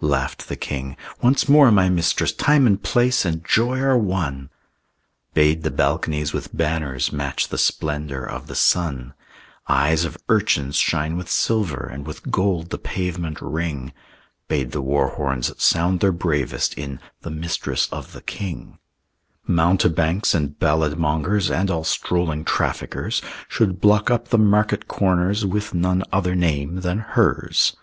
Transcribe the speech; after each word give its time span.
Laughed 0.00 0.48
the 0.48 0.56
king, 0.56 0.96
"Once 1.22 1.48
more, 1.48 1.70
my 1.70 1.88
mistress, 1.88 2.32
Time 2.32 2.66
and 2.66 2.82
place 2.82 3.24
and 3.24 3.46
joy 3.46 3.78
are 3.78 3.96
one!" 3.96 4.50
Bade 5.32 5.62
the 5.62 5.70
balconies 5.70 6.32
with 6.32 6.52
banners 6.52 7.12
Match 7.12 7.46
the 7.46 7.56
splendor 7.56 8.24
of 8.28 8.48
the 8.48 8.56
sun; 8.56 9.14
Eyes 9.68 10.04
of 10.04 10.18
urchins 10.28 10.74
shine 10.74 11.16
with 11.16 11.30
silver, 11.30 11.88
And 11.88 12.04
with 12.04 12.32
gold 12.32 12.70
the 12.70 12.78
pavement 12.78 13.40
ring; 13.40 13.92
Bade 14.48 14.72
the 14.72 14.82
war 14.82 15.10
horns 15.10 15.52
sound 15.62 16.00
their 16.00 16.10
bravest 16.10 16.74
In 16.74 16.98
The 17.20 17.30
Mistress 17.30 17.86
of 17.92 18.12
the 18.12 18.22
King. 18.22 18.78
Mountebanks 19.46 20.34
and 20.34 20.58
ballad 20.58 20.98
mongers 20.98 21.48
And 21.48 21.70
all 21.70 21.84
strolling 21.84 22.44
traffickers 22.44 23.22
Should 23.46 23.80
block 23.80 24.10
up 24.10 24.30
the 24.30 24.36
market 24.38 24.88
corners 24.88 25.46
With 25.46 25.74
none 25.74 26.02
other 26.10 26.34
name 26.34 26.80
than 26.80 26.98
hers. 26.98 27.76